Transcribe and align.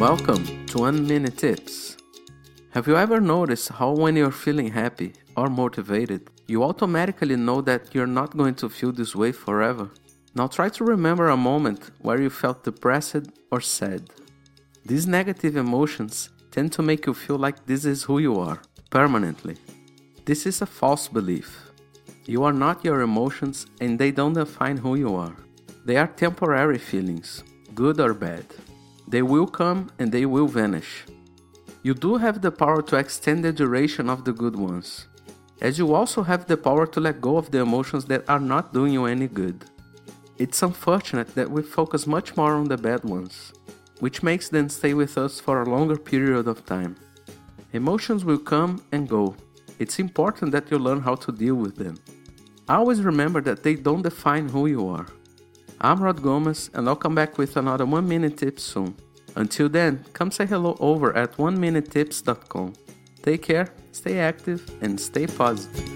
Welcome 0.00 0.64
to 0.68 0.78
One 0.78 1.06
Minute 1.06 1.36
Tips. 1.36 1.98
Have 2.70 2.86
you 2.86 2.96
ever 2.96 3.20
noticed 3.20 3.68
how, 3.68 3.90
when 3.90 4.16
you're 4.16 4.30
feeling 4.30 4.72
happy 4.72 5.12
or 5.36 5.50
motivated, 5.50 6.30
you 6.46 6.64
automatically 6.64 7.36
know 7.36 7.60
that 7.60 7.94
you're 7.94 8.06
not 8.06 8.34
going 8.34 8.54
to 8.54 8.70
feel 8.70 8.92
this 8.92 9.14
way 9.14 9.30
forever? 9.30 9.90
Now 10.34 10.46
try 10.46 10.70
to 10.70 10.84
remember 10.84 11.28
a 11.28 11.36
moment 11.36 11.90
where 11.98 12.18
you 12.18 12.30
felt 12.30 12.64
depressed 12.64 13.28
or 13.50 13.60
sad. 13.60 14.08
These 14.86 15.06
negative 15.06 15.54
emotions 15.54 16.30
tend 16.50 16.72
to 16.72 16.82
make 16.82 17.04
you 17.04 17.12
feel 17.12 17.36
like 17.36 17.66
this 17.66 17.84
is 17.84 18.04
who 18.04 18.20
you 18.20 18.40
are, 18.40 18.62
permanently. 18.88 19.58
This 20.24 20.46
is 20.46 20.62
a 20.62 20.66
false 20.80 21.08
belief. 21.08 21.70
You 22.24 22.44
are 22.44 22.54
not 22.54 22.86
your 22.86 23.02
emotions 23.02 23.66
and 23.82 23.98
they 23.98 24.12
don't 24.12 24.32
define 24.32 24.78
who 24.78 24.94
you 24.94 25.14
are. 25.14 25.36
They 25.84 25.98
are 25.98 26.06
temporary 26.06 26.78
feelings, 26.78 27.44
good 27.74 28.00
or 28.00 28.14
bad. 28.14 28.46
They 29.10 29.22
will 29.22 29.48
come 29.48 29.90
and 29.98 30.12
they 30.12 30.24
will 30.24 30.46
vanish. 30.46 31.04
You 31.82 31.94
do 31.94 32.16
have 32.18 32.40
the 32.40 32.52
power 32.52 32.80
to 32.82 32.96
extend 32.96 33.44
the 33.44 33.52
duration 33.52 34.08
of 34.08 34.24
the 34.24 34.32
good 34.32 34.54
ones, 34.54 35.08
as 35.60 35.78
you 35.78 35.92
also 35.94 36.22
have 36.22 36.46
the 36.46 36.56
power 36.56 36.86
to 36.86 37.00
let 37.00 37.20
go 37.20 37.36
of 37.36 37.50
the 37.50 37.58
emotions 37.58 38.04
that 38.04 38.28
are 38.28 38.38
not 38.38 38.72
doing 38.72 38.92
you 38.92 39.06
any 39.06 39.26
good. 39.26 39.64
It's 40.38 40.62
unfortunate 40.62 41.34
that 41.34 41.50
we 41.50 41.62
focus 41.62 42.06
much 42.06 42.36
more 42.36 42.54
on 42.54 42.68
the 42.68 42.76
bad 42.76 43.02
ones, 43.02 43.52
which 43.98 44.22
makes 44.22 44.48
them 44.48 44.68
stay 44.68 44.94
with 44.94 45.18
us 45.18 45.40
for 45.40 45.60
a 45.60 45.68
longer 45.68 45.96
period 45.96 46.46
of 46.46 46.64
time. 46.64 46.94
Emotions 47.72 48.24
will 48.24 48.38
come 48.38 48.80
and 48.92 49.08
go. 49.08 49.34
It's 49.80 49.98
important 49.98 50.52
that 50.52 50.70
you 50.70 50.78
learn 50.78 51.00
how 51.00 51.16
to 51.16 51.32
deal 51.32 51.56
with 51.56 51.74
them. 51.74 51.98
Always 52.68 53.00
remember 53.00 53.40
that 53.40 53.64
they 53.64 53.74
don't 53.74 54.02
define 54.02 54.48
who 54.48 54.66
you 54.68 54.86
are. 54.86 55.06
I'm 55.82 56.02
Rod 56.02 56.22
Gomes, 56.22 56.70
and 56.74 56.86
I'll 56.88 56.96
come 56.96 57.14
back 57.14 57.38
with 57.38 57.56
another 57.56 57.86
1 57.86 58.06
Minute 58.06 58.36
Tips 58.36 58.62
soon. 58.62 58.94
Until 59.34 59.70
then, 59.70 60.04
come 60.12 60.30
say 60.30 60.44
hello 60.44 60.76
over 60.78 61.16
at 61.16 61.38
1minutetips.com. 61.38 62.74
Take 63.22 63.42
care, 63.42 63.72
stay 63.92 64.18
active, 64.18 64.70
and 64.82 65.00
stay 65.00 65.26
positive. 65.26 65.89